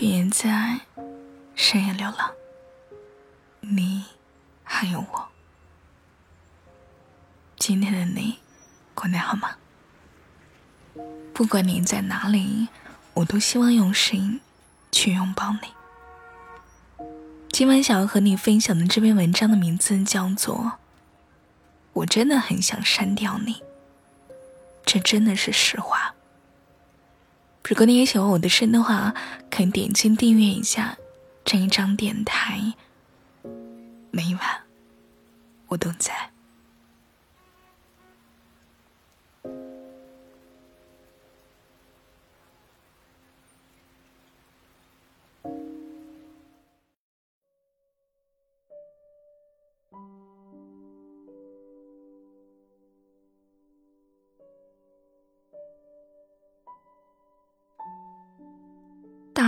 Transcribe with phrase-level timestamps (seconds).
[0.00, 0.82] 别再
[1.56, 2.30] 深夜流浪，
[3.58, 4.04] 你
[4.62, 5.28] 还有我。
[7.56, 8.38] 今天的你
[8.94, 9.56] 过得好吗？
[11.34, 12.68] 不管你在哪里，
[13.12, 14.40] 我都希望用声音
[14.92, 17.04] 去拥抱你。
[17.50, 20.56] 今晚想要和你分享的这篇文章的名字叫做
[21.92, 23.54] 《我真的很想删掉你》，
[24.86, 26.14] 这真的是实话。
[27.68, 29.14] 如果你也喜欢我的声的话，
[29.50, 30.96] 可以点击订阅一下
[31.44, 32.72] 这一张电台。
[34.10, 34.40] 每晚
[35.66, 36.30] 我都在。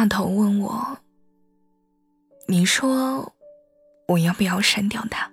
[0.00, 0.96] 大头问我
[2.48, 3.34] ：“你说
[4.08, 5.30] 我要不要删掉他？”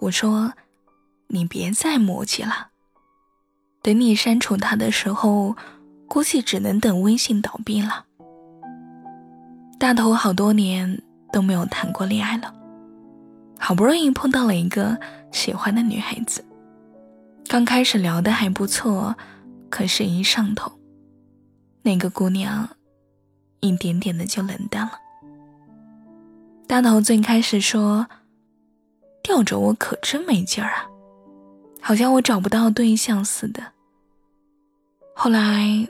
[0.00, 0.54] 我说
[1.28, 2.68] ：“你别再磨叽了，
[3.82, 5.54] 等你删除他的时候，
[6.08, 8.06] 估计只能等微信倒闭了。”
[9.78, 12.54] 大头好多年都没有谈过恋爱了，
[13.58, 14.98] 好不容易碰到了一个
[15.32, 16.42] 喜欢的女孩子，
[17.46, 19.14] 刚开始聊的还不错，
[19.68, 20.72] 可是，一上头，
[21.82, 22.66] 那个姑娘。
[23.64, 24.92] 一点点的就冷淡了。
[26.66, 28.06] 大头最开始说
[29.22, 30.86] ：“吊着我可真没劲儿啊，
[31.80, 33.62] 好像我找不到对象似的。”
[35.16, 35.88] 后来，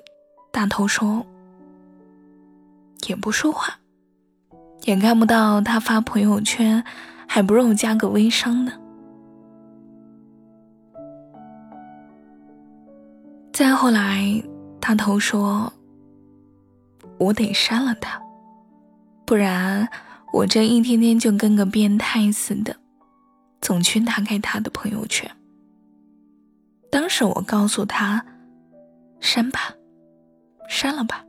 [0.52, 1.26] 大头说
[3.08, 3.76] ：“也不说话，
[4.82, 6.84] 也看不到他发朋友圈，
[7.26, 8.72] 还不如加个微商呢。”
[13.52, 14.42] 再后来，
[14.80, 15.72] 大头说。
[17.18, 18.20] 我得删了他，
[19.24, 19.88] 不然
[20.32, 22.76] 我这一天天就跟个变态似的，
[23.60, 25.30] 总去打开他的朋友圈。
[26.90, 28.24] 当时我告诉他
[29.20, 29.74] ：“删吧，
[30.68, 31.24] 删了吧，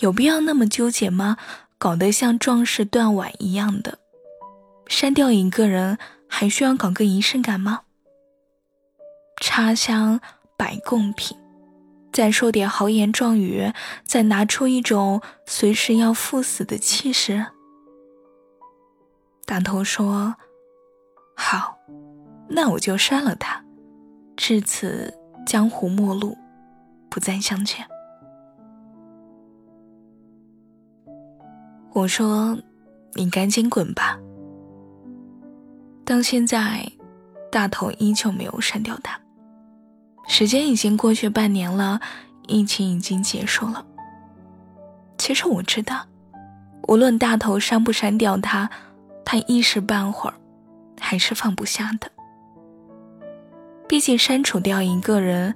[0.00, 1.36] 有必要那么纠结吗？
[1.78, 3.98] 搞得像壮士断腕一样的，
[4.86, 5.98] 删掉一个人
[6.28, 7.80] 还需要搞个仪式感吗？
[9.40, 10.20] 插香
[10.56, 11.36] 摆贡品。”
[12.12, 13.72] 再说点豪言壮语，
[14.04, 17.46] 再拿出一种随时要赴死的气势。
[19.46, 20.36] 大头说
[21.34, 21.78] ：“好，
[22.48, 23.64] 那我就删了他，
[24.36, 25.12] 至此
[25.46, 26.36] 江湖陌路，
[27.10, 27.86] 不再相见。”
[31.94, 32.56] 我说
[33.14, 34.18] ：“你赶紧滚吧。”
[36.04, 36.90] 到现在，
[37.50, 39.18] 大头依旧没有删掉他。
[40.32, 42.00] 时间已经过去半年了，
[42.46, 43.84] 疫情已经结束了。
[45.18, 46.06] 其实我知道，
[46.88, 48.70] 无论大头删不删掉他，
[49.26, 50.34] 他一时半会儿
[50.98, 52.10] 还是放不下的。
[53.86, 55.54] 毕竟删除掉一个人，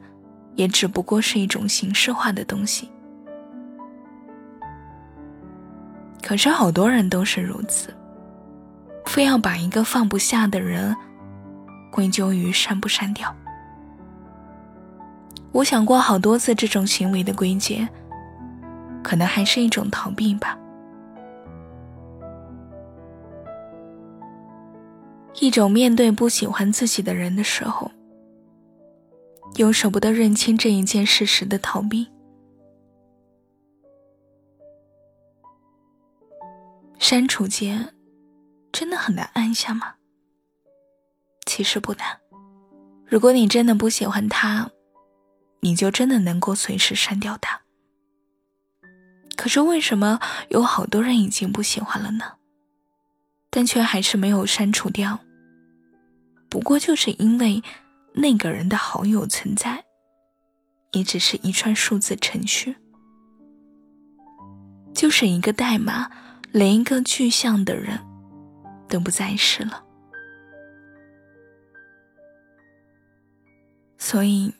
[0.56, 2.90] 也只不过是一种形式化的东西。
[6.22, 7.96] 可是好多人都是如此，
[9.06, 10.94] 非要把一个放不下的人
[11.90, 13.34] 归咎于删不删掉。
[15.56, 17.88] 我想过好多次这种行为的归结，
[19.02, 20.58] 可能还是一种逃避吧，
[25.40, 27.90] 一种面对不喜欢自己的人的时候，
[29.54, 32.06] 又舍不得认清这一件事实的逃避。
[36.98, 37.94] 删除键
[38.72, 39.94] 真的很难按下吗？
[41.46, 42.20] 其实不难，
[43.06, 44.70] 如果你真的不喜欢他。
[45.66, 47.62] 你就真的能够随时删掉他？
[49.36, 52.34] 可是为什么有好多人已经不喜欢了呢？
[53.50, 55.18] 但却还是没有删除掉？
[56.48, 57.64] 不过就是因为
[58.14, 59.84] 那个人的好友存在，
[60.92, 62.76] 也只是一串数字程序，
[64.94, 66.08] 就是一个代码，
[66.52, 67.98] 连一个具象的人
[68.88, 69.84] 都不再是了。
[73.98, 74.54] 所以。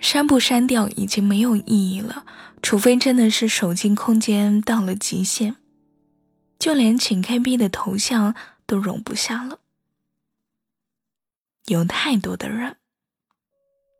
[0.00, 2.24] 删不删掉已经没有意义了，
[2.62, 5.56] 除非真的是手机空间到了极限，
[6.58, 8.34] 就连请 KB 的头像
[8.66, 9.60] 都容不下了。
[11.66, 12.76] 有太多的人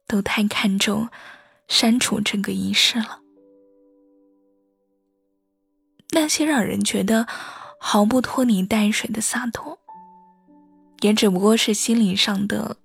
[0.09, 1.09] 都太看重
[1.69, 3.21] 删除这个仪式了，
[6.11, 7.29] 那些让人觉得
[7.79, 9.79] 毫不拖泥带水的洒脱，
[11.03, 12.79] 也只不过是心理上的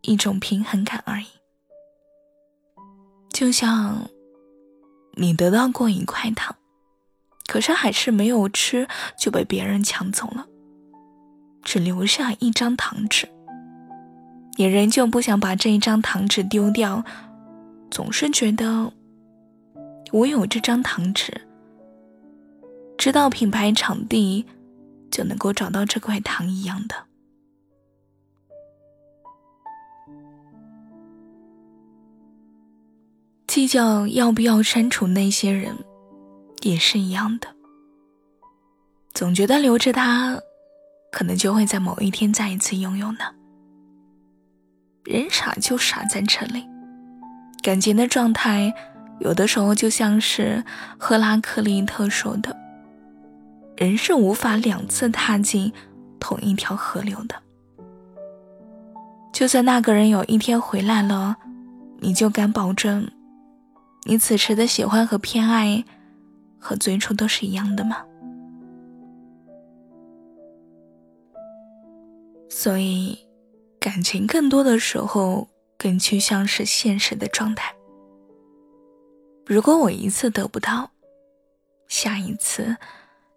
[0.00, 1.26] 一种平衡感而已。
[3.42, 4.08] 就像
[5.14, 6.54] 你得到过一块糖，
[7.48, 8.86] 可是还是没有吃
[9.18, 10.46] 就被别人抢走了，
[11.64, 13.28] 只留下一张糖纸。
[14.56, 17.04] 你仍旧不想把这一张糖纸丢掉，
[17.90, 18.92] 总是觉得
[20.12, 21.40] 我有这张糖纸，
[22.96, 24.46] 知道品牌场地
[25.10, 26.94] 就能够找到这块糖一样的。
[33.52, 35.76] 计较要不要删除那些人，
[36.62, 37.48] 也是一样的。
[39.12, 40.40] 总觉得留着他，
[41.12, 43.18] 可能就会在某一天再一次拥有呢。
[45.04, 46.66] 人傻就傻在这里，
[47.62, 48.72] 感情的状态
[49.20, 50.64] 有的时候就像是
[50.96, 52.56] 赫拉克利特说的
[53.76, 55.70] ：“人是无法两次踏进
[56.18, 57.34] 同一条河流的。
[59.30, 61.36] 就算那个人有一天回来了，
[62.00, 63.06] 你就敢保证，
[64.04, 65.84] 你此时的喜欢和偏爱
[66.58, 68.04] 和最初都是一样的吗？”
[72.48, 73.18] 所以。
[73.80, 77.74] 感情更多的时候更趋向是现实的状态。
[79.44, 80.88] 如果我一次得不到，
[81.88, 82.76] 下一次，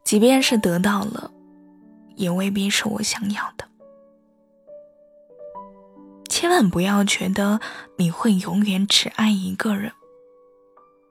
[0.03, 1.31] 即便是得到了，
[2.15, 3.67] 也未必是我想要的。
[6.29, 7.59] 千万不要觉得
[7.97, 9.91] 你会永远只爱一个人，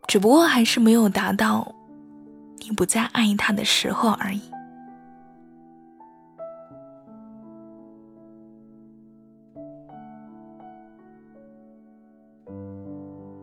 [0.06, 1.74] 只不过还是没有达到
[2.58, 4.40] 你不再爱他的时候而已。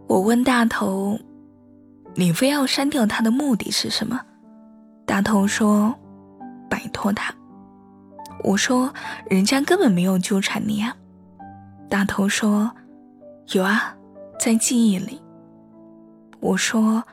[0.07, 1.17] 我问大头
[2.15, 4.19] ：“你非要删掉他的目的是什么？”
[5.05, 5.93] 大头说
[6.69, 7.33] ：“摆脱他。”
[8.43, 8.93] 我说
[9.29, 10.95] ：“人家根本没有纠缠你啊。”
[11.89, 12.71] 大头说
[13.53, 13.95] ：“有啊，
[14.39, 15.21] 在记忆里。”
[16.41, 17.03] 我说：“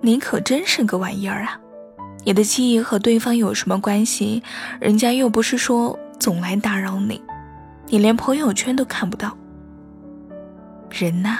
[0.00, 1.60] 你可真是个玩意儿啊！
[2.24, 4.42] 你的记忆和对方有什么关系？
[4.80, 7.20] 人家又不是说总来打扰你，
[7.88, 9.36] 你连朋友圈都看不到。
[10.90, 11.38] 人呐。”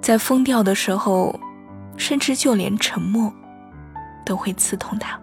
[0.00, 1.38] 在疯掉的时候，
[1.96, 3.30] 甚至就连沉默
[4.24, 5.18] 都会刺痛他。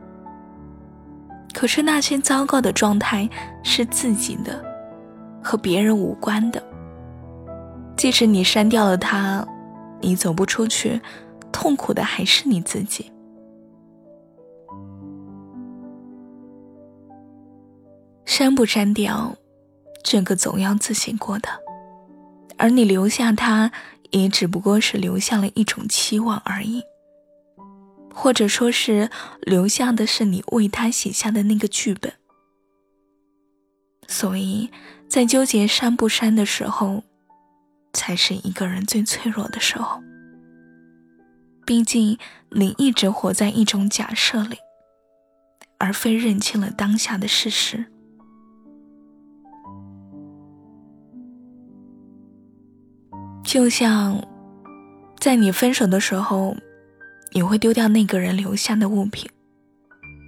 [1.53, 3.27] 可是那些糟糕的状态
[3.63, 4.63] 是自己的，
[5.41, 6.61] 和别人无关的。
[7.95, 9.47] 即使你删掉了他，
[10.05, 11.01] 你走不出去，
[11.51, 13.11] 痛苦的还是你自己。
[18.25, 19.35] 删不删掉，
[20.03, 21.49] 这个总要自己过的。
[22.57, 23.71] 而你留下他。
[24.11, 26.81] 也只不过是留下了一种期望而已，
[28.13, 29.09] 或者说是
[29.41, 32.13] 留下的是你为他写下的那个剧本。
[34.07, 34.69] 所以
[35.09, 37.03] 在纠结删不删的时候，
[37.95, 40.03] 才是一个人最脆弱的时候。
[41.65, 42.19] 毕竟
[42.51, 44.57] 你一直活在一种假设里，
[45.80, 47.86] 而非认清了当下的事实。
[53.44, 54.21] 就像，
[55.19, 56.56] 在你分手的时候，
[57.31, 59.27] 你会丢掉那个人留下的物品，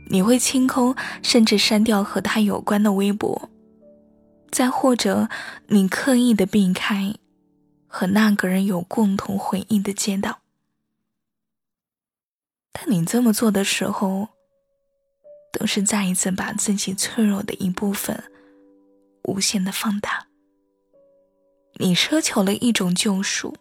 [0.10, 3.50] 你会清空甚至删掉和他有关的微博，
[4.50, 5.30] 再或者
[5.68, 7.14] 你刻意的避开
[7.98, 10.42] 和那个人有共同回忆的街道。
[12.72, 14.28] 但你这么做的时候，
[15.52, 18.24] 都是再一次把自己脆弱的一部分
[19.24, 20.28] 无限的放大。
[21.80, 23.56] 你奢求了一种救赎，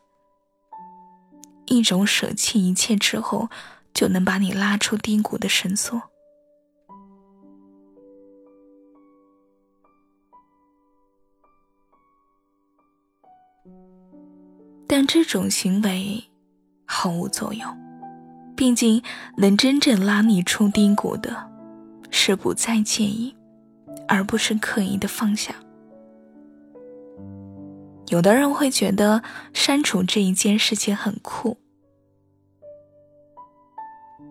[1.65, 3.49] 一种舍弃一切之后
[3.95, 6.11] 就能把你拉出低谷的绳索。
[14.99, 16.25] 但这种行为
[16.87, 17.77] 毫无作用，
[18.57, 19.03] 毕竟
[19.37, 21.51] 能真正拉你出低谷的，
[22.11, 23.37] 是不再介意，
[24.09, 25.55] 而不是刻意的放下。
[28.07, 29.23] 有的人会觉得
[29.53, 31.59] 删除这一件事情很酷，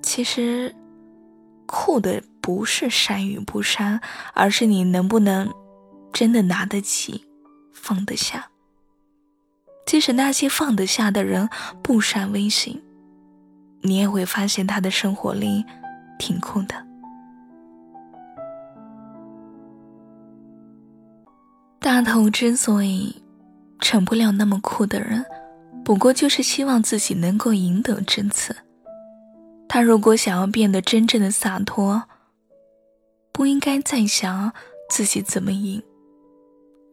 [0.01, 0.75] 其实
[1.67, 4.01] 酷的不是删与不删，
[4.33, 5.53] 而是你能不能
[6.11, 7.23] 真的拿得起、
[7.71, 8.49] 放得下。
[9.85, 11.49] 即使那些放得下的人
[11.81, 12.81] 不删微信，
[13.81, 15.63] 你也会发现他的生活里
[16.17, 16.75] 挺酷的。
[21.79, 23.21] 大头之所以。
[23.81, 25.23] 成不了那么酷的人，
[25.83, 28.55] 不过就是希望自己能够赢得这次。
[29.67, 32.03] 他如果想要变得真正的洒脱，
[33.31, 34.53] 不应该再想
[34.89, 35.83] 自己怎么赢，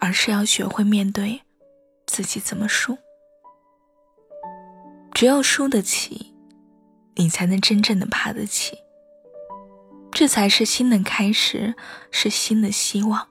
[0.00, 1.40] 而是要学会面对
[2.12, 2.98] 自己怎么输。
[5.14, 6.34] 只要输得起，
[7.14, 8.76] 你才能真正的爬得起。
[10.10, 11.74] 这才是新的开始，
[12.10, 13.26] 是新的希望，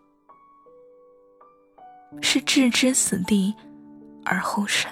[2.23, 3.53] 是置之死地
[4.25, 4.91] 而后生。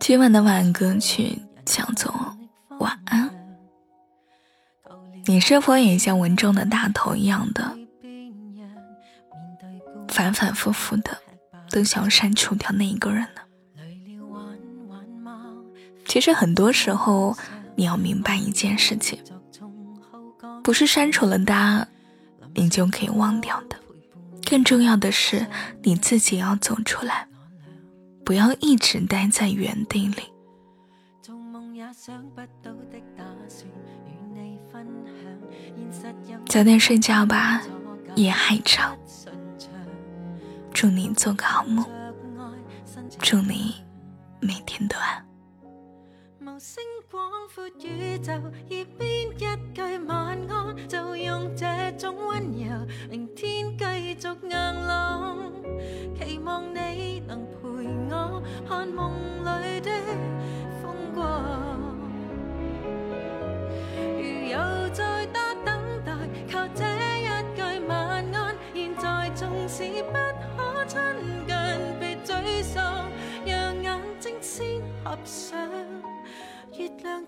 [0.00, 2.10] 今晚的晚安歌曲叫做
[2.78, 3.28] 《晚安》。
[5.26, 7.76] 你是否也像文中的大头一样的，
[10.08, 11.16] 反反复复的
[11.70, 13.42] 都想删除掉那一个人呢？
[16.06, 17.36] 其实很多时候，
[17.76, 19.22] 你要明白一件事情，
[20.64, 21.86] 不是删除了他，
[22.54, 23.76] 你就可以忘掉的。
[24.52, 25.46] 更重要的是，
[25.82, 27.26] 你自己要走出来，
[28.22, 30.24] 不要一直待在原地里。
[36.44, 37.62] 早点睡觉吧，
[38.14, 38.94] 夜还长。
[40.74, 41.82] 祝你做个好梦，
[43.20, 43.74] 祝你
[44.38, 45.31] 每天都安。
[46.52, 53.84] 无星广阔宇宙，耳边一句晚安，就用这种温柔，明天继
[54.20, 55.50] 续硬朗。
[56.14, 59.14] 期望你能陪我看梦
[59.62, 59.90] 里的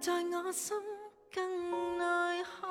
[0.05, 0.77] 在我心
[1.33, 1.43] 更
[1.97, 2.05] 内
[2.61, 2.69] 看，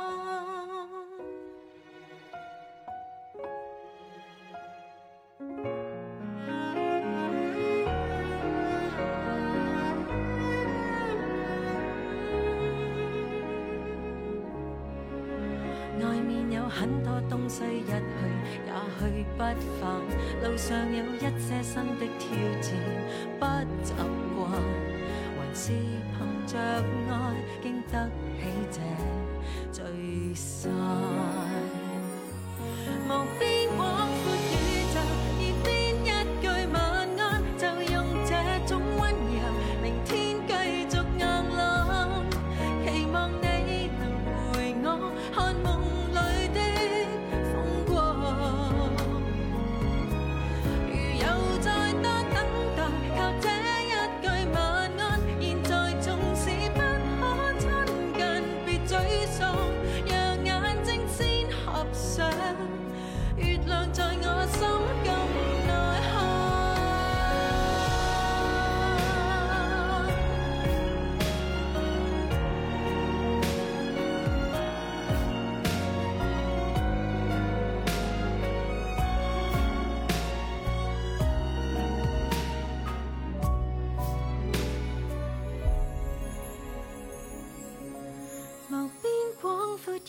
[15.99, 17.91] 外面有很多东西一去
[18.67, 19.39] 也去不
[19.81, 19.89] 返，
[20.43, 22.29] 路上有一些新的挑
[22.61, 22.69] 战，
[23.39, 23.41] 不
[23.83, 23.95] 习
[24.35, 24.51] 惯，
[25.53, 26.33] 是凭。
[26.45, 28.79] 着爱，经得起
[29.71, 30.69] 这聚散。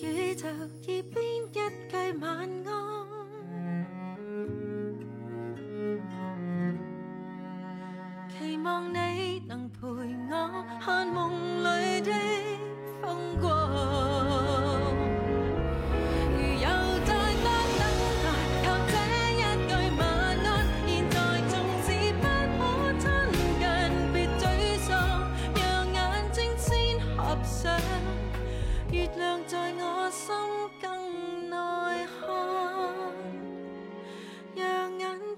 [0.03, 1.03] 宇宙耳边
[1.53, 1.55] 一
[1.89, 2.37] 句晚
[2.67, 2.74] 安，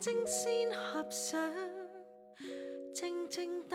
[0.06, 1.52] 睛先合上，
[2.94, 3.65] 静静